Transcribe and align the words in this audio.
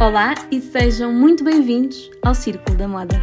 Olá 0.00 0.34
e 0.50 0.60
sejam 0.60 1.12
muito 1.12 1.44
bem-vindos 1.44 2.10
ao 2.20 2.34
Círculo 2.34 2.76
da 2.76 2.88
Moda. 2.88 3.22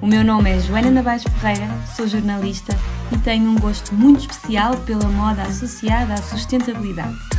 O 0.00 0.06
meu 0.06 0.24
nome 0.24 0.50
é 0.50 0.58
Joana 0.60 0.90
Navais 0.90 1.22
Ferreira, 1.24 1.68
sou 1.94 2.08
jornalista 2.08 2.74
e 3.12 3.18
tenho 3.18 3.50
um 3.50 3.56
gosto 3.56 3.94
muito 3.94 4.20
especial 4.20 4.74
pela 4.78 5.08
moda 5.10 5.42
associada 5.42 6.14
à 6.14 6.16
sustentabilidade. 6.16 7.35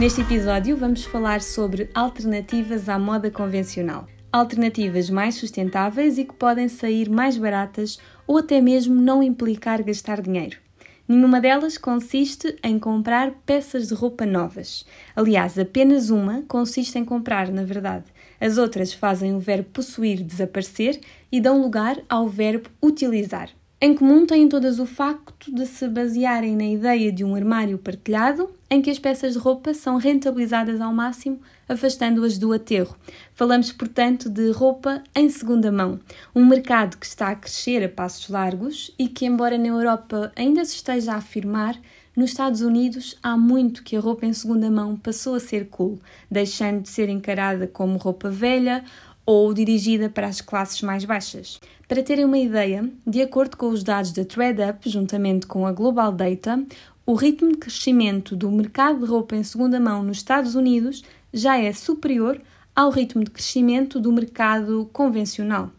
Neste 0.00 0.22
episódio 0.22 0.76
vamos 0.76 1.04
falar 1.04 1.40
sobre 1.40 1.88
alternativas 1.94 2.88
à 2.88 2.98
moda 2.98 3.30
convencional. 3.30 4.08
Alternativas 4.32 5.08
mais 5.08 5.36
sustentáveis 5.36 6.18
e 6.18 6.24
que 6.24 6.34
podem 6.34 6.68
sair 6.68 7.08
mais 7.08 7.38
baratas 7.38 8.00
ou 8.26 8.38
até 8.38 8.60
mesmo 8.60 9.00
não 9.00 9.22
implicar 9.22 9.80
gastar 9.84 10.20
dinheiro. 10.20 10.58
Nenhuma 11.06 11.40
delas 11.40 11.78
consiste 11.78 12.56
em 12.64 12.76
comprar 12.76 13.30
peças 13.46 13.86
de 13.86 13.94
roupa 13.94 14.26
novas. 14.26 14.84
Aliás, 15.14 15.56
apenas 15.56 16.10
uma 16.10 16.42
consiste 16.48 16.98
em 16.98 17.04
comprar, 17.04 17.52
na 17.52 17.62
verdade. 17.62 18.06
As 18.40 18.58
outras 18.58 18.92
fazem 18.92 19.32
o 19.32 19.38
verbo 19.38 19.68
possuir 19.72 20.24
desaparecer 20.24 20.98
e 21.30 21.40
dão 21.40 21.62
lugar 21.62 21.98
ao 22.08 22.26
verbo 22.26 22.68
utilizar. 22.82 23.50
Em 23.84 23.94
comum 23.94 24.24
têm 24.24 24.48
todas 24.48 24.78
o 24.78 24.86
facto 24.86 25.54
de 25.54 25.66
se 25.66 25.86
basearem 25.86 26.56
na 26.56 26.64
ideia 26.64 27.12
de 27.12 27.22
um 27.22 27.34
armário 27.34 27.76
partilhado, 27.76 28.48
em 28.70 28.80
que 28.80 28.88
as 28.88 28.98
peças 28.98 29.34
de 29.34 29.38
roupa 29.38 29.74
são 29.74 29.98
rentabilizadas 29.98 30.80
ao 30.80 30.90
máximo, 30.90 31.38
afastando-as 31.68 32.38
do 32.38 32.54
aterro. 32.54 32.96
Falamos, 33.34 33.72
portanto, 33.72 34.30
de 34.30 34.50
roupa 34.52 35.04
em 35.14 35.28
segunda 35.28 35.70
mão, 35.70 36.00
um 36.34 36.46
mercado 36.46 36.96
que 36.96 37.04
está 37.04 37.28
a 37.28 37.36
crescer 37.36 37.84
a 37.84 37.88
passos 37.90 38.30
largos 38.30 38.90
e 38.98 39.06
que, 39.06 39.26
embora 39.26 39.58
na 39.58 39.68
Europa 39.68 40.32
ainda 40.34 40.64
se 40.64 40.76
esteja 40.76 41.12
a 41.12 41.16
afirmar, 41.16 41.78
nos 42.16 42.30
Estados 42.30 42.62
Unidos 42.62 43.18
há 43.22 43.36
muito 43.36 43.82
que 43.82 43.96
a 43.96 44.00
roupa 44.00 44.24
em 44.24 44.32
segunda 44.32 44.70
mão 44.70 44.96
passou 44.96 45.34
a 45.34 45.40
ser 45.40 45.66
cool, 45.68 45.98
deixando 46.30 46.80
de 46.80 46.88
ser 46.88 47.10
encarada 47.10 47.66
como 47.66 47.98
roupa 47.98 48.30
velha 48.30 48.82
ou 49.26 49.52
dirigida 49.54 50.08
para 50.08 50.26
as 50.26 50.40
classes 50.40 50.82
mais 50.82 51.04
baixas. 51.04 51.60
Para 51.88 52.02
terem 52.02 52.24
uma 52.24 52.38
ideia, 52.38 52.88
de 53.06 53.22
acordo 53.22 53.56
com 53.56 53.68
os 53.68 53.82
dados 53.82 54.12
da 54.12 54.24
ThreadUp, 54.24 54.88
juntamente 54.88 55.46
com 55.46 55.66
a 55.66 55.72
Global 55.72 56.12
Data, 56.12 56.64
o 57.06 57.14
ritmo 57.14 57.52
de 57.52 57.58
crescimento 57.58 58.34
do 58.34 58.50
mercado 58.50 59.00
de 59.00 59.06
roupa 59.06 59.36
em 59.36 59.42
segunda 59.42 59.78
mão 59.78 60.02
nos 60.02 60.18
Estados 60.18 60.54
Unidos 60.54 61.04
já 61.32 61.58
é 61.58 61.72
superior 61.72 62.40
ao 62.74 62.90
ritmo 62.90 63.22
de 63.22 63.30
crescimento 63.30 64.00
do 64.00 64.12
mercado 64.12 64.88
convencional. 64.92 65.70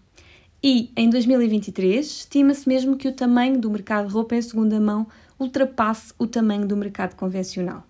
E 0.63 0.91
em 0.95 1.09
2023, 1.09 2.05
estima-se 2.05 2.67
mesmo 2.67 2.95
que 2.95 3.07
o 3.07 3.11
tamanho 3.11 3.59
do 3.59 3.69
mercado 3.69 4.07
de 4.07 4.13
roupa 4.13 4.35
em 4.35 4.41
segunda 4.41 4.79
mão 4.79 5.07
ultrapasse 5.39 6.13
o 6.17 6.25
tamanho 6.25 6.67
do 6.67 6.77
mercado 6.77 7.15
convencional. 7.15 7.83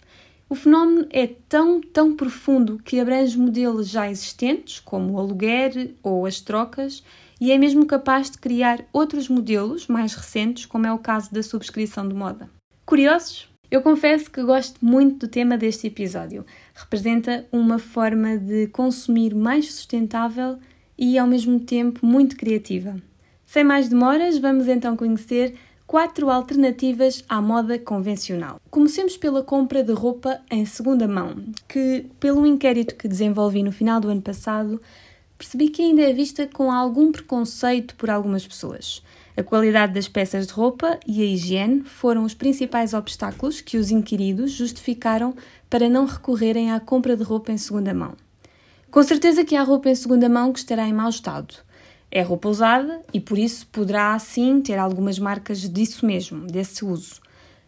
O 0.48 0.54
fenómeno 0.54 1.08
é 1.10 1.26
tão, 1.50 1.82
tão 1.82 2.16
profundo 2.16 2.80
que 2.84 3.00
abrange 3.00 3.38
modelos 3.38 3.90
já 3.90 4.10
existentes, 4.10 4.80
como 4.80 5.14
o 5.14 5.20
aluguer 5.20 5.96
ou 6.04 6.26
as 6.26 6.40
trocas, 6.40 7.04
e 7.42 7.52
é 7.52 7.58
mesmo 7.58 7.86
capaz 7.86 8.30
de 8.30 8.38
criar 8.38 8.86
outros 8.94 9.28
modelos 9.28 9.88
mais 9.88 10.14
recentes, 10.14 10.66
como 10.66 10.86
é 10.86 10.94
o 10.94 11.00
caso 11.00 11.34
da 11.34 11.42
subscrição 11.42 12.08
de 12.08 12.14
moda. 12.14 12.50
Curiosos? 12.86 13.50
Eu 13.72 13.82
confesso 13.82 14.30
que 14.30 14.44
gosto 14.44 14.86
muito 14.86 15.26
do 15.26 15.28
tema 15.28 15.58
deste 15.58 15.88
episódio. 15.88 16.46
Representa 16.76 17.48
uma 17.52 17.80
forma 17.80 18.38
de 18.38 18.68
consumir 18.68 19.34
mais 19.34 19.74
sustentável 19.74 20.60
e 20.98 21.18
ao 21.18 21.28
mesmo 21.28 21.60
tempo 21.60 22.06
muito 22.06 22.38
criativa. 22.38 22.96
Sem 23.46 23.64
mais 23.64 23.90
demoras, 23.90 24.38
vamos 24.38 24.68
então 24.68 24.96
conhecer 24.96 25.56
quatro 25.88 26.30
alternativas 26.30 27.24
à 27.30 27.42
moda 27.42 27.78
convencional. 27.78 28.60
Comecemos 28.70 29.18
pela 29.18 29.44
compra 29.44 29.84
de 29.84 29.94
roupa 29.94 30.42
em 30.50 30.66
segunda 30.66 31.08
mão, 31.08 31.36
que, 31.68 32.06
pelo 32.20 32.46
inquérito 32.46 32.96
que 32.96 33.08
desenvolvi 33.08 33.64
no 33.64 33.72
final 33.72 34.00
do 34.00 34.10
ano 34.10 34.22
passado, 34.22 34.82
percebi 35.38 35.70
que 35.70 35.82
ainda 35.82 36.02
é 36.02 36.14
vista 36.14 36.48
com 36.48 36.72
algum 36.72 37.12
preconceito 37.12 37.96
por 37.96 38.10
algumas 38.10 38.46
pessoas. 38.48 39.04
A 39.38 39.44
qualidade 39.44 39.94
das 39.94 40.08
peças 40.08 40.48
de 40.48 40.54
roupa 40.54 40.98
e 41.06 41.22
a 41.22 41.26
higiene 41.26 41.84
foram 41.84 42.24
os 42.24 42.34
principais 42.34 42.94
obstáculos 42.94 43.60
que 43.60 43.78
os 43.78 43.92
inquiridos 43.92 44.52
justificaram 44.52 45.36
para 45.70 45.90
não 45.90 46.06
recorrerem 46.06 46.72
à 46.72 46.80
compra 46.80 47.18
de 47.18 47.24
roupa 47.24 47.52
em 47.52 47.58
segunda 47.58 47.94
mão. 47.94 48.14
Com 48.90 49.04
certeza 49.04 49.44
que 49.44 49.58
há 49.58 49.62
roupa 49.62 49.90
em 49.90 49.96
segunda 49.96 50.30
mão 50.30 50.54
que 50.54 50.60
estará 50.60 50.88
em 50.88 50.94
mau 50.94 51.10
estado, 51.10 51.56
é 52.12 52.22
roupa 52.22 52.50
usada 52.50 53.02
e 53.14 53.20
por 53.20 53.38
isso 53.38 53.68
poderá 53.68 54.18
sim 54.20 54.62
ter 54.62 54.78
algumas 54.78 55.20
marcas 55.20 55.70
disso 55.70 56.06
mesmo, 56.06 56.48
desse 56.48 56.86
uso. 56.86 57.22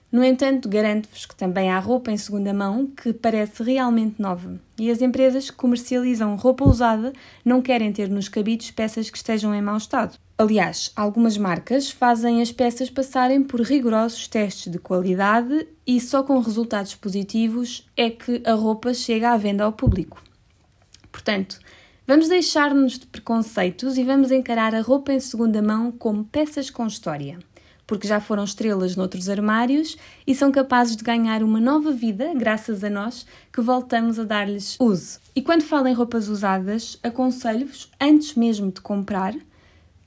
No 0.09 0.23
entanto, 0.23 0.69
garanto-vos 0.69 1.25
que 1.25 1.35
também 1.35 1.69
há 1.69 1.77
roupa 1.79 2.11
em 2.11 2.17
segunda 2.17 2.53
mão 2.53 2.87
que 2.87 3.11
parece 3.11 3.61
realmente 3.61 4.21
nova 4.21 4.57
e 4.79 4.89
as 4.89 5.01
empresas 5.01 5.49
que 5.49 5.57
comercializam 5.57 6.35
roupa 6.37 6.63
usada 6.63 7.11
não 7.43 7.61
querem 7.61 7.91
ter 7.91 8.09
nos 8.09 8.29
cabides 8.29 8.71
peças 8.71 9.09
que 9.09 9.17
estejam 9.17 9.53
em 9.53 9.61
mau 9.61 9.75
estado. 9.75 10.17
Aliás, 10.37 10.91
algumas 10.95 11.37
marcas 11.37 11.89
fazem 11.89 12.41
as 12.41 12.53
peças 12.53 12.89
passarem 12.89 13.43
por 13.43 13.59
rigorosos 13.59 14.27
testes 14.27 14.71
de 14.71 14.79
qualidade 14.79 15.67
e 15.85 15.99
só 15.99 16.23
com 16.23 16.39
resultados 16.39 16.95
positivos 16.95 17.85
é 17.97 18.09
que 18.09 18.41
a 18.45 18.53
roupa 18.53 18.93
chega 18.93 19.31
à 19.31 19.37
venda 19.37 19.65
ao 19.65 19.73
público. 19.73 20.23
Portanto, 21.11 21.59
Vamos 22.09 22.29
deixar-nos 22.29 22.97
de 22.97 23.05
preconceitos 23.05 23.97
e 23.97 24.03
vamos 24.05 24.31
encarar 24.31 24.73
a 24.73 24.79
roupa 24.79 25.11
em 25.11 25.19
segunda 25.19 25.61
mão 25.61 25.91
como 25.91 26.23
peças 26.23 26.69
com 26.69 26.87
história, 26.87 27.37
porque 27.85 28.07
já 28.07 28.21
foram 28.21 28.45
estrelas 28.45 28.95
noutros 28.95 29.27
armários 29.27 29.97
e 30.25 30.33
são 30.33 30.49
capazes 30.49 30.95
de 30.95 31.03
ganhar 31.03 31.43
uma 31.43 31.59
nova 31.59 31.91
vida 31.91 32.33
graças 32.33 32.81
a 32.81 32.89
nós 32.89 33.27
que 33.51 33.59
voltamos 33.59 34.17
a 34.17 34.23
dar-lhes 34.23 34.77
uso. 34.79 35.19
E 35.35 35.41
quando 35.41 35.63
falo 35.63 35.89
em 35.89 35.93
roupas 35.93 36.29
usadas, 36.29 36.97
aconselho-vos, 37.03 37.91
antes 37.99 38.35
mesmo 38.35 38.71
de 38.71 38.79
comprar, 38.79 39.35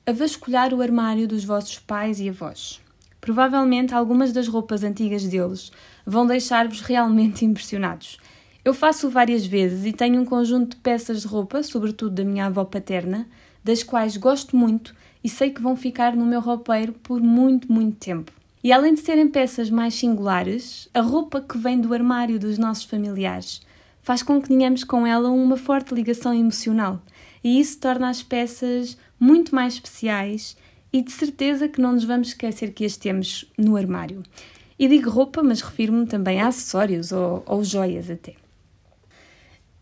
a 0.06 0.12
vasculhar 0.12 0.72
o 0.72 0.80
armário 0.80 1.28
dos 1.28 1.44
vossos 1.44 1.78
pais 1.80 2.18
e 2.18 2.30
avós. 2.30 2.80
Provavelmente 3.20 3.92
algumas 3.92 4.32
das 4.32 4.48
roupas 4.48 4.82
antigas 4.82 5.24
deles 5.24 5.70
vão 6.06 6.26
deixar-vos 6.26 6.80
realmente 6.80 7.44
impressionados 7.44 8.18
eu 8.64 8.74
faço 8.74 9.08
várias 9.08 9.46
vezes 9.46 9.86
e 9.86 9.92
tenho 9.92 10.20
um 10.20 10.24
conjunto 10.24 10.76
de 10.76 10.82
peças 10.82 11.22
de 11.22 11.26
roupa, 11.26 11.62
sobretudo 11.62 12.14
da 12.14 12.24
minha 12.24 12.46
avó 12.46 12.64
paterna, 12.64 13.26
das 13.64 13.82
quais 13.82 14.16
gosto 14.16 14.56
muito 14.56 14.94
e 15.22 15.28
sei 15.28 15.50
que 15.50 15.62
vão 15.62 15.76
ficar 15.76 16.14
no 16.14 16.26
meu 16.26 16.40
roupeiro 16.40 16.92
por 16.92 17.20
muito, 17.20 17.70
muito 17.72 17.96
tempo. 17.96 18.32
E 18.62 18.72
além 18.72 18.92
de 18.92 19.00
serem 19.00 19.28
peças 19.28 19.70
mais 19.70 19.94
singulares, 19.94 20.88
a 20.92 21.00
roupa 21.00 21.40
que 21.40 21.56
vem 21.56 21.80
do 21.80 21.94
armário 21.94 22.38
dos 22.38 22.58
nossos 22.58 22.84
familiares 22.84 23.62
faz 24.02 24.22
com 24.22 24.40
que 24.40 24.48
tenhamos 24.48 24.84
com 24.84 25.06
ela 25.06 25.30
uma 25.30 25.56
forte 25.56 25.94
ligação 25.94 26.34
emocional, 26.34 27.00
e 27.42 27.58
isso 27.60 27.78
torna 27.78 28.10
as 28.10 28.22
peças 28.22 28.98
muito 29.18 29.54
mais 29.54 29.74
especiais 29.74 30.56
e 30.92 31.00
de 31.00 31.12
certeza 31.12 31.68
que 31.68 31.80
não 31.80 31.92
nos 31.92 32.04
vamos 32.04 32.28
esquecer 32.28 32.72
que 32.72 32.84
as 32.84 32.96
temos 32.96 33.46
no 33.56 33.76
armário. 33.76 34.22
E 34.78 34.88
digo 34.88 35.10
roupa, 35.10 35.42
mas 35.42 35.60
refiro-me 35.60 36.06
também 36.06 36.40
a 36.40 36.48
acessórios 36.48 37.12
ou, 37.12 37.42
ou 37.46 37.62
joias 37.62 38.10
até. 38.10 38.34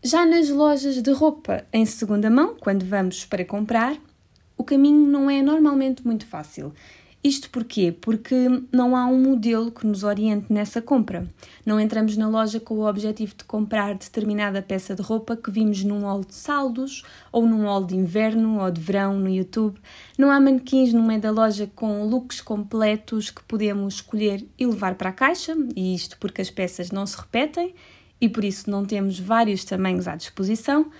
Já 0.01 0.25
nas 0.25 0.47
lojas 0.47 1.01
de 1.01 1.11
roupa 1.11 1.65
em 1.73 1.85
segunda 1.85 2.29
mão, 2.29 2.55
quando 2.57 2.85
vamos 2.85 3.25
para 3.25 3.43
comprar, 3.43 3.97
o 4.57 4.63
caminho 4.63 5.05
não 5.05 5.29
é 5.29 5.41
normalmente 5.41 6.07
muito 6.07 6.25
fácil. 6.25 6.73
Isto 7.21 7.49
porquê? 7.49 7.91
Porque 7.91 8.33
não 8.71 8.95
há 8.95 9.05
um 9.05 9.21
modelo 9.21 9.69
que 9.69 9.85
nos 9.85 10.05
oriente 10.05 10.45
nessa 10.53 10.81
compra. 10.81 11.27
Não 11.65 11.77
entramos 11.77 12.15
na 12.15 12.29
loja 12.29 12.61
com 12.61 12.75
o 12.75 12.87
objetivo 12.87 13.35
de 13.35 13.43
comprar 13.43 13.93
determinada 13.93 14.61
peça 14.61 14.95
de 14.95 15.01
roupa 15.01 15.35
que 15.35 15.51
vimos 15.51 15.83
num 15.83 16.03
hall 16.03 16.21
de 16.21 16.33
saldos 16.33 17.03
ou 17.29 17.45
num 17.45 17.63
hall 17.63 17.83
de 17.83 17.97
inverno 17.97 18.61
ou 18.61 18.71
de 18.71 18.79
verão 18.79 19.19
no 19.19 19.27
YouTube. 19.27 19.77
Não 20.17 20.31
há 20.31 20.39
manequins 20.39 20.93
no 20.93 21.03
meio 21.03 21.19
da 21.19 21.29
loja 21.29 21.69
com 21.75 22.07
looks 22.07 22.39
completos 22.39 23.29
que 23.29 23.43
podemos 23.43 23.95
escolher 23.95 24.47
e 24.57 24.65
levar 24.65 24.95
para 24.95 25.09
a 25.09 25.13
caixa, 25.13 25.57
e 25.75 25.93
isto 25.93 26.17
porque 26.19 26.41
as 26.41 26.49
peças 26.49 26.89
não 26.89 27.05
se 27.05 27.17
repetem 27.17 27.75
e 28.21 28.27
por 28.27 28.43
isso 28.43 28.69
não 28.69 28.85
temos 28.85 29.19
vários 29.19 29.63
tamanhos 29.63 30.07
à 30.07 30.15
disposição. 30.15 30.91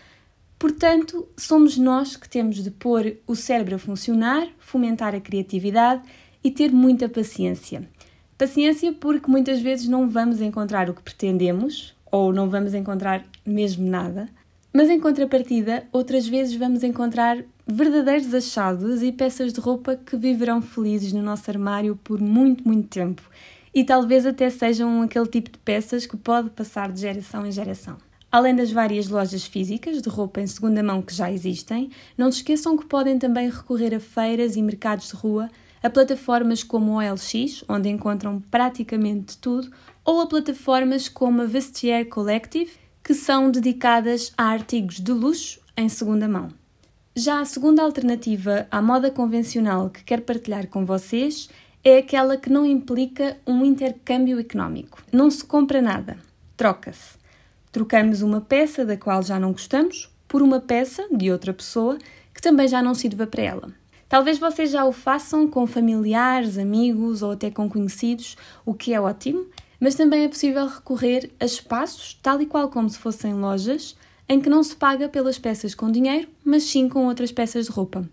Portanto, 0.58 1.28
somos 1.38 1.78
nós 1.78 2.16
que 2.16 2.28
temos 2.28 2.64
de 2.64 2.70
pôr 2.70 3.18
o 3.26 3.36
cérebro 3.36 3.76
a 3.76 3.80
funcionar, 3.80 4.48
fomentar 4.60 5.16
a 5.16 5.22
criatividade 5.22 6.02
e 6.44 6.52
ter 6.52 6.72
muita 6.72 7.08
paciência. 7.08 7.88
Paciência 8.38 8.94
porque 8.94 9.30
muitas 9.30 9.62
vezes 9.62 9.88
não 9.88 10.10
vamos 10.10 10.42
encontrar 10.42 10.90
o 10.90 10.94
que 10.94 11.02
pretendemos 11.02 11.96
ou 12.12 12.34
não 12.34 12.50
vamos 12.50 12.74
encontrar 12.74 13.26
mesmo 13.46 13.88
nada. 13.88 14.30
Mas 14.74 14.90
em 14.90 15.00
contrapartida, 15.00 15.86
outras 15.92 16.28
vezes 16.28 16.56
vamos 16.56 16.84
encontrar 16.84 17.44
verdadeiros 17.66 18.34
achados 18.34 19.02
e 19.02 19.12
peças 19.12 19.52
de 19.52 19.60
roupa 19.60 19.96
que 19.96 20.16
viverão 20.16 20.62
felizes 20.62 21.12
no 21.14 21.22
nosso 21.22 21.50
armário 21.50 22.00
por 22.04 22.20
muito, 22.20 22.68
muito 22.68 22.88
tempo. 22.88 23.22
E 23.74 23.84
talvez 23.84 24.26
até 24.26 24.50
sejam 24.50 25.02
aquele 25.02 25.28
tipo 25.28 25.52
de 25.52 25.60
peças 25.60 26.06
que 26.06 26.18
pode 26.18 26.50
passar 26.50 26.92
de 26.92 27.02
geração 27.02 27.46
em 27.46 27.52
geração. 27.52 27.98
Além 28.32 28.56
das 28.56 28.72
várias 28.72 29.08
lojas 29.08 29.46
físicas 29.46 30.02
de 30.02 30.10
roupa 30.10 30.40
em 30.40 30.46
segunda 30.46 30.84
mão 30.84 31.02
que 31.02 31.14
já 31.14 31.32
existem, 31.32 31.90
não 32.16 32.32
se 32.32 32.38
esqueçam 32.38 32.78
que 32.78 32.86
podem 32.86 33.18
também 33.18 33.50
recorrer 33.50 33.96
a 33.96 34.00
feiras 34.00 34.56
e 34.56 34.62
mercados 34.62 35.08
de 35.08 35.16
rua, 35.16 35.50
a 35.82 35.90
plataformas 35.90 36.64
como 36.64 36.92
o 36.92 36.96
OLX, 36.98 37.64
onde 37.68 37.90
encontram 37.90 38.40
praticamente 38.52 39.38
tudo, 39.38 39.72
ou 40.06 40.22
a 40.22 40.28
plataformas 40.28 41.08
como 41.08 41.42
a 41.42 41.46
Vestiaire 41.46 42.08
Collective, 42.08 42.72
que 43.04 43.14
são 43.16 43.50
dedicadas 43.50 44.32
a 44.38 44.44
artigos 44.44 45.00
de 45.00 45.12
luxo 45.12 45.60
em 45.76 45.90
segunda 45.90 46.28
mão. 46.28 46.50
Já 47.16 47.40
a 47.40 47.46
segunda 47.46 47.82
alternativa 47.82 48.68
à 48.70 48.82
moda 48.82 49.10
convencional 49.10 49.90
que 49.90 50.04
quero 50.04 50.22
partilhar 50.22 50.68
com 50.68 50.86
vocês 50.86 51.50
é 51.84 51.98
aquela 51.98 52.38
que 52.38 52.50
não 52.50 52.66
implica 52.66 53.38
um 53.48 53.64
intercâmbio 53.64 54.40
económico. 54.40 55.02
Não 55.12 55.30
se 55.30 55.44
compra 55.44 55.82
nada, 55.82 56.18
troca-se. 56.58 57.18
Trocamos 57.72 58.22
uma 58.22 58.42
peça 58.42 58.84
da 58.84 58.98
qual 58.98 59.24
já 59.24 59.40
não 59.40 59.52
gostamos 59.52 60.10
por 60.28 60.42
uma 60.42 60.60
peça 60.60 61.08
de 61.12 61.32
outra 61.32 61.54
pessoa 61.54 61.98
que 62.34 62.42
também 62.42 62.68
já 62.68 62.82
não 62.82 62.94
sirva 62.94 63.26
para 63.26 63.44
ela. 63.44 63.74
Talvez 64.08 64.40
vocês 64.40 64.72
já 64.72 64.86
o 64.86 64.92
façam 64.92 65.48
com 65.48 65.68
familiares, 65.68 66.58
amigos 66.58 67.22
ou 67.22 67.32
até 67.32 67.52
com 67.52 67.70
conhecidos, 67.70 68.36
o 68.66 68.74
que 68.74 68.94
é 68.94 69.00
ótimo, 69.00 69.46
mas 69.80 69.96
também 69.96 70.24
é 70.24 70.28
possível 70.28 70.68
recorrer 70.68 71.32
a 71.40 71.46
espaços, 71.46 72.20
tal 72.22 72.42
e 72.42 72.46
qual 72.46 72.70
como 72.70 72.90
se 72.90 72.98
fossem 72.98 73.36
lojas, 73.36 73.96
em 74.28 74.42
que 74.42 74.50
não 74.50 74.64
se 74.64 74.76
paga 74.76 75.08
pelas 75.08 75.40
peças 75.40 75.76
com 75.76 75.92
dinheiro, 75.92 76.28
mas 76.44 76.64
sim 76.64 76.90
com 76.90 77.06
outras 77.06 77.32
peças 77.32 77.68
de 77.68 77.72
roupa. 77.72 78.08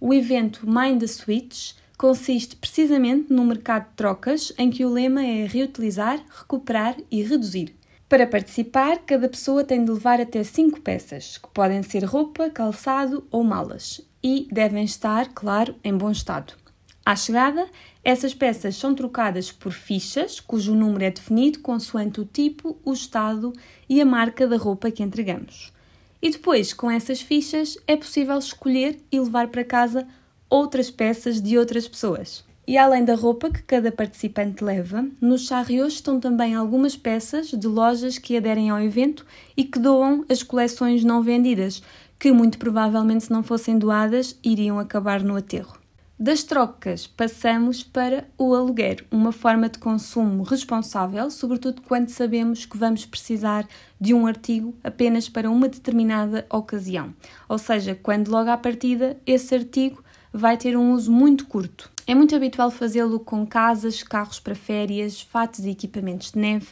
O 0.00 0.14
evento 0.14 0.64
Mind 0.64 1.00
the 1.00 1.06
Switch 1.06 1.72
consiste 2.02 2.56
precisamente 2.56 3.32
num 3.32 3.44
mercado 3.44 3.84
de 3.84 3.94
trocas 3.94 4.52
em 4.58 4.70
que 4.70 4.84
o 4.84 4.92
lema 4.92 5.24
é 5.24 5.46
reutilizar, 5.46 6.20
recuperar 6.36 6.96
e 7.08 7.22
reduzir. 7.22 7.76
Para 8.08 8.26
participar, 8.26 8.98
cada 9.06 9.28
pessoa 9.28 9.62
tem 9.62 9.84
de 9.84 9.92
levar 9.92 10.20
até 10.20 10.42
5 10.42 10.80
peças, 10.80 11.38
que 11.38 11.48
podem 11.50 11.80
ser 11.84 12.02
roupa, 12.02 12.50
calçado 12.50 13.24
ou 13.30 13.44
malas, 13.44 14.00
e 14.20 14.48
devem 14.50 14.82
estar, 14.82 15.28
claro, 15.32 15.76
em 15.84 15.96
bom 15.96 16.10
estado. 16.10 16.54
À 17.06 17.14
chegada, 17.14 17.68
essas 18.02 18.34
peças 18.34 18.74
são 18.74 18.96
trocadas 18.96 19.52
por 19.52 19.70
fichas, 19.70 20.40
cujo 20.40 20.74
número 20.74 21.04
é 21.04 21.10
definido 21.12 21.60
consoante 21.60 22.20
o 22.20 22.24
tipo, 22.24 22.76
o 22.84 22.92
estado 22.92 23.52
e 23.88 24.00
a 24.00 24.04
marca 24.04 24.48
da 24.48 24.56
roupa 24.56 24.90
que 24.90 25.04
entregamos. 25.04 25.72
E 26.20 26.30
depois, 26.30 26.72
com 26.72 26.90
essas 26.90 27.20
fichas, 27.20 27.78
é 27.86 27.96
possível 27.96 28.36
escolher 28.38 28.98
e 29.12 29.20
levar 29.20 29.46
para 29.46 29.62
casa 29.62 30.04
outras 30.52 30.90
peças 30.90 31.40
de 31.40 31.56
outras 31.56 31.88
pessoas. 31.88 32.44
E 32.68 32.76
além 32.76 33.06
da 33.06 33.14
roupa 33.14 33.50
que 33.50 33.62
cada 33.62 33.90
participante 33.90 34.62
leva, 34.62 35.08
nos 35.18 35.46
charriots 35.46 35.94
estão 35.94 36.20
também 36.20 36.54
algumas 36.54 36.94
peças 36.94 37.48
de 37.48 37.66
lojas 37.66 38.18
que 38.18 38.36
aderem 38.36 38.68
ao 38.68 38.78
evento 38.78 39.24
e 39.56 39.64
que 39.64 39.78
doam 39.78 40.26
as 40.28 40.42
coleções 40.42 41.02
não 41.02 41.22
vendidas, 41.22 41.82
que 42.18 42.30
muito 42.30 42.58
provavelmente, 42.58 43.24
se 43.24 43.32
não 43.32 43.42
fossem 43.42 43.78
doadas, 43.78 44.38
iriam 44.44 44.78
acabar 44.78 45.22
no 45.22 45.36
aterro. 45.36 45.80
Das 46.18 46.44
trocas, 46.44 47.06
passamos 47.06 47.82
para 47.82 48.28
o 48.36 48.54
aluguer, 48.54 49.06
uma 49.10 49.32
forma 49.32 49.70
de 49.70 49.78
consumo 49.78 50.42
responsável, 50.42 51.30
sobretudo 51.30 51.80
quando 51.80 52.10
sabemos 52.10 52.66
que 52.66 52.76
vamos 52.76 53.06
precisar 53.06 53.66
de 53.98 54.12
um 54.12 54.26
artigo 54.26 54.74
apenas 54.84 55.30
para 55.30 55.50
uma 55.50 55.66
determinada 55.66 56.46
ocasião. 56.50 57.12
Ou 57.48 57.56
seja, 57.56 57.98
quando 58.00 58.28
logo 58.28 58.50
à 58.50 58.56
partida 58.58 59.16
esse 59.26 59.54
artigo 59.54 60.04
vai 60.32 60.56
ter 60.56 60.76
um 60.76 60.92
uso 60.92 61.12
muito 61.12 61.46
curto. 61.46 61.90
É 62.06 62.14
muito 62.14 62.34
habitual 62.34 62.70
fazê-lo 62.70 63.20
com 63.20 63.46
casas, 63.46 64.02
carros 64.02 64.40
para 64.40 64.54
férias, 64.54 65.20
fatos 65.20 65.64
e 65.64 65.70
equipamentos 65.70 66.32
de 66.32 66.38
neve. 66.38 66.68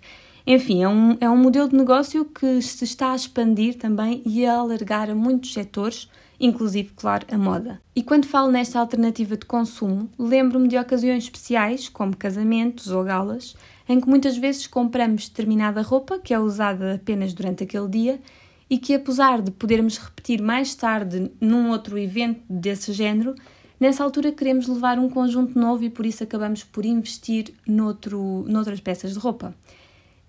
Enfim, 0.46 0.82
é 0.82 0.88
um, 0.88 1.16
é 1.20 1.28
um 1.30 1.36
modelo 1.36 1.68
de 1.68 1.76
negócio 1.76 2.24
que 2.24 2.60
se 2.62 2.84
está 2.84 3.12
a 3.12 3.16
expandir 3.16 3.76
também 3.76 4.22
e 4.24 4.44
a 4.44 4.54
alargar 4.54 5.10
a 5.10 5.14
muitos 5.14 5.52
setores, 5.52 6.10
inclusive, 6.40 6.90
claro, 6.96 7.26
a 7.30 7.38
moda. 7.38 7.80
E 7.94 8.02
quando 8.02 8.26
falo 8.26 8.50
nesta 8.50 8.80
alternativa 8.80 9.36
de 9.36 9.44
consumo, 9.44 10.10
lembro-me 10.18 10.66
de 10.66 10.78
ocasiões 10.78 11.24
especiais, 11.24 11.88
como 11.88 12.16
casamentos 12.16 12.88
ou 12.90 13.04
galas, 13.04 13.54
em 13.88 14.00
que 14.00 14.08
muitas 14.08 14.36
vezes 14.36 14.66
compramos 14.66 15.28
determinada 15.28 15.82
roupa 15.82 16.18
que 16.18 16.32
é 16.32 16.38
usada 16.38 16.94
apenas 16.94 17.34
durante 17.34 17.64
aquele 17.64 17.88
dia 17.88 18.20
e 18.70 18.78
que, 18.78 18.94
apesar 18.94 19.42
de 19.42 19.50
podermos 19.50 19.98
repetir 19.98 20.40
mais 20.40 20.76
tarde 20.76 21.28
num 21.40 21.70
outro 21.70 21.98
evento 21.98 22.40
desse 22.48 22.92
género, 22.92 23.34
nessa 23.80 24.04
altura 24.04 24.30
queremos 24.30 24.68
levar 24.68 24.96
um 24.96 25.10
conjunto 25.10 25.58
novo 25.58 25.82
e 25.82 25.90
por 25.90 26.06
isso 26.06 26.22
acabamos 26.22 26.62
por 26.62 26.84
investir 26.84 27.52
noutro, 27.66 28.44
noutras 28.46 28.78
peças 28.78 29.12
de 29.12 29.18
roupa. 29.18 29.52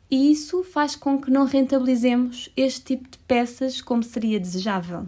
E 0.09 0.31
isso 0.31 0.63
faz 0.63 0.95
com 0.95 1.21
que 1.21 1.29
não 1.29 1.45
rentabilizemos 1.45 2.51
este 2.57 2.97
tipo 2.97 3.09
de 3.09 3.17
peças 3.19 3.79
como 3.79 4.03
seria 4.03 4.39
desejável. 4.39 5.05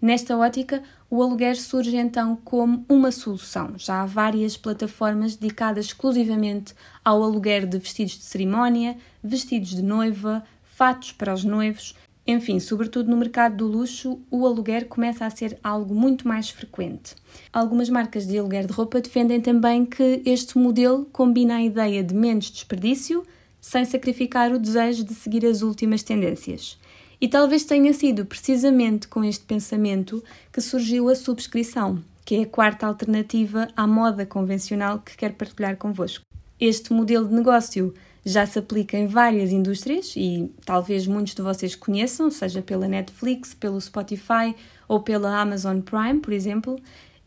Nesta 0.00 0.34
ótica, 0.36 0.82
o 1.10 1.22
aluguer 1.22 1.60
surge 1.60 1.94
então 1.94 2.34
como 2.42 2.84
uma 2.88 3.12
solução. 3.12 3.74
Já 3.76 4.00
há 4.00 4.06
várias 4.06 4.56
plataformas 4.56 5.36
dedicadas 5.36 5.86
exclusivamente 5.86 6.74
ao 7.04 7.22
aluguer 7.22 7.66
de 7.66 7.78
vestidos 7.78 8.14
de 8.14 8.24
cerimónia, 8.24 8.96
vestidos 9.22 9.70
de 9.70 9.82
noiva, 9.82 10.42
fatos 10.64 11.12
para 11.12 11.34
os 11.34 11.44
noivos 11.44 11.94
enfim, 12.30 12.60
sobretudo 12.60 13.10
no 13.10 13.16
mercado 13.16 13.56
do 13.56 13.66
luxo, 13.66 14.20
o 14.30 14.46
aluguer 14.46 14.86
começa 14.86 15.24
a 15.24 15.30
ser 15.30 15.58
algo 15.62 15.94
muito 15.94 16.26
mais 16.26 16.50
frequente. 16.50 17.14
Algumas 17.52 17.88
marcas 17.88 18.26
de 18.26 18.38
aluguer 18.38 18.66
de 18.66 18.72
roupa 18.72 19.00
defendem 19.00 19.40
também 19.40 19.84
que 19.84 20.22
este 20.24 20.58
modelo 20.58 21.06
combina 21.12 21.56
a 21.56 21.62
ideia 21.62 22.02
de 22.02 22.14
menos 22.14 22.50
desperdício 22.50 23.24
sem 23.60 23.84
sacrificar 23.84 24.52
o 24.52 24.58
desejo 24.58 25.04
de 25.04 25.14
seguir 25.14 25.44
as 25.44 25.62
últimas 25.62 26.02
tendências. 26.02 26.78
E 27.20 27.28
talvez 27.28 27.64
tenha 27.64 27.92
sido 27.92 28.24
precisamente 28.24 29.06
com 29.06 29.22
este 29.22 29.44
pensamento 29.44 30.24
que 30.52 30.60
surgiu 30.60 31.08
a 31.08 31.14
subscrição, 31.14 32.02
que 32.24 32.36
é 32.36 32.42
a 32.42 32.46
quarta 32.46 32.86
alternativa 32.86 33.68
à 33.76 33.86
moda 33.86 34.24
convencional 34.24 35.00
que 35.00 35.16
quero 35.16 35.34
partilhar 35.34 35.76
convosco. 35.76 36.24
Este 36.58 36.92
modelo 36.92 37.28
de 37.28 37.34
negócio 37.34 37.94
já 38.24 38.44
se 38.46 38.58
aplica 38.58 38.96
em 38.96 39.06
várias 39.06 39.50
indústrias 39.50 40.14
e 40.16 40.50
talvez 40.64 41.06
muitos 41.06 41.34
de 41.34 41.42
vocês 41.42 41.74
conheçam, 41.74 42.30
seja 42.30 42.60
pela 42.60 42.86
Netflix, 42.86 43.54
pelo 43.54 43.80
Spotify 43.80 44.54
ou 44.86 45.00
pela 45.00 45.40
Amazon 45.40 45.80
Prime, 45.80 46.20
por 46.20 46.32
exemplo. 46.32 46.78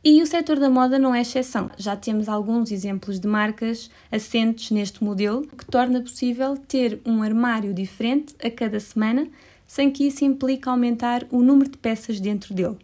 E 0.03 0.21
o 0.21 0.27
setor 0.27 0.59
da 0.59 0.69
moda 0.69 0.99
não 0.99 1.15
é 1.15 1.21
exceção. 1.21 1.71
Já 1.77 1.95
temos 1.95 2.27
alguns 2.27 2.71
exemplos 2.71 3.19
de 3.19 3.27
marcas 3.27 3.89
assentes 4.11 4.69
neste 4.69 5.03
modelo, 5.03 5.47
que 5.47 5.65
torna 5.65 6.01
possível 6.01 6.57
ter 6.57 6.99
um 7.05 7.23
armário 7.23 7.73
diferente 7.73 8.35
a 8.43 8.51
cada 8.51 8.79
semana, 8.81 9.27
sem 9.65 9.89
que 9.89 10.05
isso 10.05 10.25
implique 10.25 10.67
aumentar 10.67 11.25
o 11.31 11.41
número 11.41 11.71
de 11.71 11.77
peças 11.77 12.19
dentro 12.19 12.53
dele. 12.53 12.77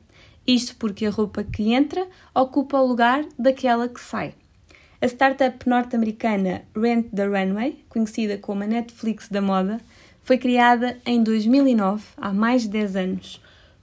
Isto 0.47 0.77
porque 0.77 1.05
a 1.05 1.11
roupa 1.11 1.43
que 1.43 1.73
entra 1.73 2.07
ocupa 2.33 2.79
o 2.79 2.87
lugar 2.87 3.25
daquela 3.37 3.87
que 3.87 3.99
sai. 3.99 4.33
A 5.01 5.05
startup 5.07 5.65
norte-americana 5.65 6.63
Rent 6.75 7.15
the 7.15 7.25
Runway, 7.25 7.85
conhecida 7.87 8.37
como 8.37 8.63
a 8.63 8.67
Netflix 8.67 9.29
da 9.29 9.41
moda, 9.41 9.79
foi 10.23 10.37
criada 10.37 10.97
em 11.05 11.23
2009, 11.23 12.03
há 12.17 12.33
mais 12.33 12.63
de 12.63 12.67
10 12.67 12.95
anos, 12.97 13.41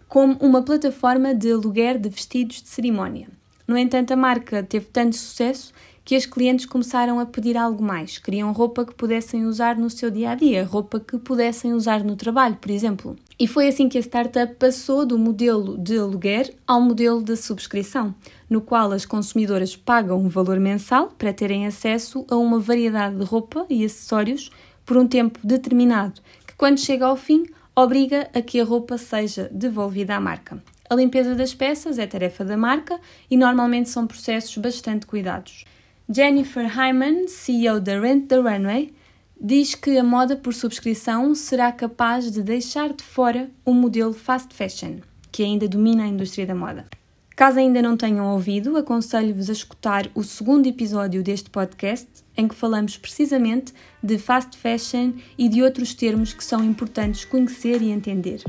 como 0.08 0.36
uma 0.40 0.62
plataforma 0.62 1.34
de 1.34 1.50
aluguer 1.50 1.98
de 1.98 2.10
vestidos 2.10 2.62
de 2.62 2.68
cerimónia. 2.68 3.28
No 3.66 3.78
entanto, 3.78 4.12
a 4.12 4.16
marca 4.16 4.62
teve 4.62 4.88
tanto 4.92 5.16
sucesso 5.16 5.72
que 6.06 6.14
as 6.14 6.24
clientes 6.24 6.64
começaram 6.66 7.18
a 7.18 7.26
pedir 7.26 7.56
algo 7.56 7.82
mais. 7.82 8.16
Queriam 8.16 8.52
roupa 8.52 8.84
que 8.84 8.94
pudessem 8.94 9.44
usar 9.44 9.76
no 9.76 9.90
seu 9.90 10.08
dia 10.08 10.30
a 10.30 10.34
dia, 10.36 10.64
roupa 10.64 11.00
que 11.00 11.18
pudessem 11.18 11.74
usar 11.74 12.04
no 12.04 12.14
trabalho, 12.14 12.54
por 12.60 12.70
exemplo. 12.70 13.16
E 13.36 13.48
foi 13.48 13.66
assim 13.66 13.88
que 13.88 13.98
a 13.98 14.00
startup 14.00 14.54
passou 14.54 15.04
do 15.04 15.18
modelo 15.18 15.76
de 15.76 15.98
aluguer 15.98 16.54
ao 16.64 16.80
modelo 16.80 17.20
de 17.20 17.34
subscrição, 17.36 18.14
no 18.48 18.60
qual 18.60 18.92
as 18.92 19.04
consumidoras 19.04 19.74
pagam 19.74 20.20
um 20.20 20.28
valor 20.28 20.60
mensal 20.60 21.08
para 21.18 21.32
terem 21.32 21.66
acesso 21.66 22.24
a 22.30 22.36
uma 22.36 22.60
variedade 22.60 23.16
de 23.16 23.24
roupa 23.24 23.66
e 23.68 23.84
acessórios 23.84 24.48
por 24.84 24.96
um 24.96 25.08
tempo 25.08 25.40
determinado, 25.42 26.20
que 26.46 26.54
quando 26.54 26.78
chega 26.78 27.04
ao 27.04 27.16
fim 27.16 27.46
obriga 27.74 28.30
a 28.32 28.40
que 28.40 28.60
a 28.60 28.64
roupa 28.64 28.96
seja 28.96 29.50
devolvida 29.52 30.14
à 30.14 30.20
marca. 30.20 30.62
A 30.88 30.94
limpeza 30.94 31.34
das 31.34 31.52
peças 31.52 31.98
é 31.98 32.06
tarefa 32.06 32.44
da 32.44 32.56
marca 32.56 33.00
e 33.28 33.36
normalmente 33.36 33.88
são 33.88 34.06
processos 34.06 34.56
bastante 34.56 35.04
cuidados. 35.04 35.64
Jennifer 36.08 36.68
Hyman, 36.68 37.26
CEO 37.26 37.80
da 37.80 37.98
Rent 37.98 38.28
the 38.28 38.36
Runway, 38.36 38.94
diz 39.40 39.74
que 39.74 39.98
a 39.98 40.04
moda 40.04 40.36
por 40.36 40.54
subscrição 40.54 41.34
será 41.34 41.72
capaz 41.72 42.30
de 42.30 42.44
deixar 42.44 42.92
de 42.92 43.02
fora 43.02 43.50
o 43.64 43.74
modelo 43.74 44.12
fast 44.12 44.54
fashion, 44.54 45.00
que 45.32 45.42
ainda 45.42 45.66
domina 45.66 46.04
a 46.04 46.06
indústria 46.06 46.46
da 46.46 46.54
moda. 46.54 46.86
Caso 47.34 47.58
ainda 47.58 47.82
não 47.82 47.96
tenham 47.96 48.32
ouvido, 48.32 48.76
aconselho-vos 48.76 49.50
a 49.50 49.52
escutar 49.52 50.08
o 50.14 50.22
segundo 50.22 50.68
episódio 50.68 51.24
deste 51.24 51.50
podcast, 51.50 52.08
em 52.36 52.46
que 52.46 52.54
falamos 52.54 52.96
precisamente 52.96 53.74
de 54.00 54.16
fast 54.16 54.56
fashion 54.56 55.12
e 55.36 55.48
de 55.48 55.60
outros 55.60 55.92
termos 55.92 56.32
que 56.32 56.44
são 56.44 56.64
importantes 56.64 57.24
conhecer 57.24 57.82
e 57.82 57.90
entender. 57.90 58.44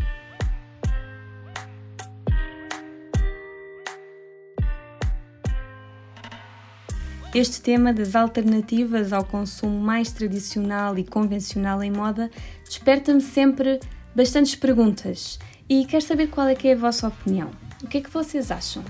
Este 7.37 7.61
tema 7.61 7.93
das 7.93 8.15
alternativas 8.15 9.13
ao 9.13 9.23
consumo 9.23 9.79
mais 9.79 10.11
tradicional 10.11 10.97
e 10.97 11.03
convencional 11.03 11.83
em 11.83 11.91
moda 11.91 12.31
desperta-me 12.67 13.21
sempre 13.21 13.79
bastantes 14.15 14.55
perguntas 14.55 15.37
e 15.69 15.85
quero 15.85 16.03
saber 16.03 16.29
qual 16.29 16.47
é 16.47 16.55
que 16.55 16.67
é 16.67 16.73
a 16.73 16.75
vossa 16.75 17.07
opinião. 17.07 17.51
O 17.83 17.87
que 17.87 17.99
é 17.99 18.01
que 18.01 18.09
vocês 18.09 18.49
acham? 18.49 18.83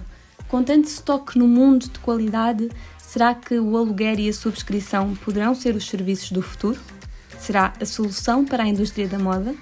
Com 0.47 0.63
tanto 0.63 0.85
estoque 0.85 1.37
no 1.37 1.45
mundo 1.45 1.89
de 1.89 1.99
qualidade, 1.99 2.69
será 2.97 3.35
que 3.35 3.59
o 3.59 3.75
aluguer 3.75 4.17
e 4.17 4.29
a 4.29 4.33
subscrição 4.33 5.13
poderão 5.13 5.53
ser 5.53 5.75
os 5.75 5.85
serviços 5.85 6.31
do 6.31 6.41
futuro? 6.41 6.79
Será 7.37 7.73
a 7.81 7.85
solução 7.85 8.45
para 8.45 8.63
a 8.63 8.67
indústria 8.67 9.09
da 9.09 9.19
moda? 9.19 9.53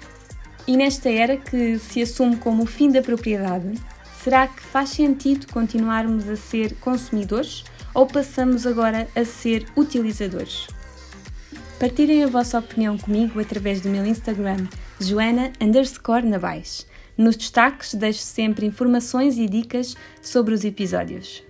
E 0.64 0.76
nesta 0.76 1.10
era 1.10 1.36
que 1.36 1.76
se 1.80 2.02
assume 2.02 2.36
como 2.36 2.62
o 2.62 2.66
fim 2.66 2.92
da 2.92 3.02
propriedade, 3.02 3.82
será 4.22 4.46
que 4.46 4.62
faz 4.62 4.90
sentido 4.90 5.48
continuarmos 5.48 6.28
a 6.28 6.36
ser 6.36 6.76
consumidores 6.76 7.64
ou 7.96 8.06
passamos 8.06 8.66
agora 8.66 9.08
a 9.16 9.24
ser 9.24 9.66
utilizadores? 9.74 10.66
Partilhem 11.80 12.24
a 12.24 12.26
vossa 12.26 12.58
opinião 12.58 12.98
comigo 12.98 13.40
através 13.40 13.80
do 13.80 13.88
meu 13.88 14.04
Instagram, 14.04 14.68
joana 15.00 15.50
underscore 15.58 16.26
Navais. 16.26 16.86
Nos 17.16 17.36
destaques 17.36 17.94
deixo 17.94 18.20
sempre 18.20 18.66
informações 18.66 19.38
e 19.38 19.48
dicas 19.48 19.96
sobre 20.20 20.52
os 20.52 20.62
episódios. 20.62 21.42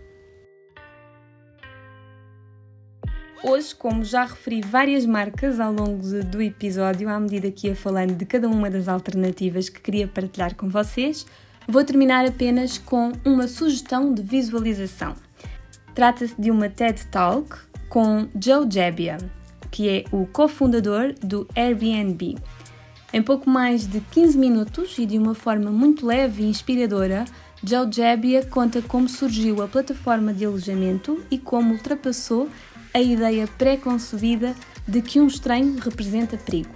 Hoje, 3.42 3.74
como 3.74 4.04
já 4.04 4.24
referi 4.24 4.60
várias 4.60 5.04
marcas 5.04 5.58
ao 5.58 5.72
longo 5.72 6.06
do 6.24 6.40
episódio, 6.40 7.08
à 7.08 7.18
medida 7.18 7.50
que 7.50 7.66
ia 7.66 7.74
falando 7.74 8.14
de 8.14 8.24
cada 8.24 8.48
uma 8.48 8.70
das 8.70 8.86
alternativas 8.86 9.68
que 9.68 9.80
queria 9.80 10.06
partilhar 10.06 10.54
com 10.54 10.68
vocês, 10.68 11.26
vou 11.66 11.84
terminar 11.84 12.24
apenas 12.24 12.78
com 12.78 13.10
uma 13.24 13.48
sugestão 13.48 14.14
de 14.14 14.22
visualização. 14.22 15.25
Trata-se 15.96 16.38
de 16.38 16.50
uma 16.50 16.68
TED 16.68 17.06
Talk 17.06 17.56
com 17.88 18.28
Joe 18.38 18.70
Gebbia, 18.70 19.16
que 19.70 19.88
é 19.88 20.04
o 20.12 20.26
cofundador 20.26 21.14
do 21.22 21.48
Airbnb. 21.56 22.36
Em 23.14 23.22
pouco 23.22 23.48
mais 23.48 23.86
de 23.86 24.00
15 24.00 24.36
minutos 24.36 24.98
e 24.98 25.06
de 25.06 25.16
uma 25.16 25.34
forma 25.34 25.70
muito 25.70 26.04
leve 26.04 26.42
e 26.42 26.50
inspiradora, 26.50 27.24
Joe 27.64 27.90
Gebbia 27.90 28.44
conta 28.44 28.82
como 28.82 29.08
surgiu 29.08 29.62
a 29.62 29.68
plataforma 29.68 30.34
de 30.34 30.44
alojamento 30.44 31.24
e 31.30 31.38
como 31.38 31.72
ultrapassou 31.72 32.50
a 32.92 33.00
ideia 33.00 33.48
pré-concebida 33.56 34.54
de 34.86 35.00
que 35.00 35.18
um 35.18 35.26
estranho 35.26 35.78
representa 35.78 36.36
perigo. 36.36 36.74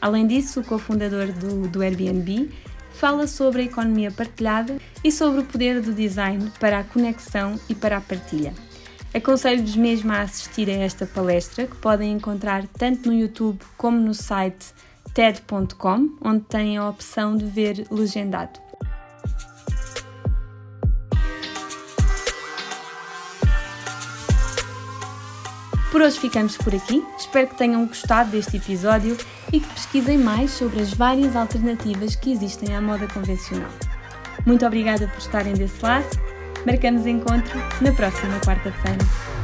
Além 0.00 0.26
disso, 0.26 0.58
o 0.58 0.64
cofundador 0.64 1.28
do, 1.28 1.68
do 1.68 1.82
Airbnb 1.82 2.50
fala 2.96 3.26
sobre 3.26 3.62
a 3.62 3.64
economia 3.64 4.10
partilhada 4.10 4.78
e 5.04 5.12
sobre 5.12 5.40
o 5.40 5.44
poder 5.44 5.80
do 5.80 5.92
design 5.92 6.50
para 6.58 6.78
a 6.78 6.84
conexão 6.84 7.60
e 7.68 7.74
para 7.74 7.98
a 7.98 8.00
partilha. 8.00 8.54
Aconselho-vos 9.14 9.76
mesmo 9.76 10.12
a 10.12 10.22
assistir 10.22 10.68
a 10.68 10.74
esta 10.74 11.06
palestra, 11.06 11.66
que 11.66 11.76
podem 11.76 12.12
encontrar 12.12 12.66
tanto 12.66 13.08
no 13.08 13.14
YouTube 13.14 13.60
como 13.76 13.98
no 13.98 14.12
site 14.12 14.74
TED.com, 15.14 16.16
onde 16.20 16.44
têm 16.44 16.76
a 16.76 16.88
opção 16.88 17.36
de 17.36 17.46
ver 17.46 17.86
legendado. 17.90 18.65
Por 25.96 26.02
hoje 26.02 26.20
ficamos 26.20 26.58
por 26.58 26.74
aqui. 26.74 27.02
Espero 27.18 27.48
que 27.48 27.54
tenham 27.54 27.86
gostado 27.86 28.30
deste 28.30 28.58
episódio 28.58 29.16
e 29.50 29.58
que 29.58 29.66
pesquisem 29.66 30.18
mais 30.18 30.50
sobre 30.50 30.82
as 30.82 30.92
várias 30.92 31.34
alternativas 31.34 32.14
que 32.14 32.30
existem 32.30 32.76
à 32.76 32.82
moda 32.82 33.08
convencional. 33.08 33.70
Muito 34.44 34.66
obrigada 34.66 35.08
por 35.08 35.16
estarem 35.16 35.54
desse 35.54 35.82
lado. 35.82 36.04
Marcamos 36.66 37.06
encontro 37.06 37.58
na 37.80 37.92
próxima 37.92 38.38
quarta-feira. 38.40 39.35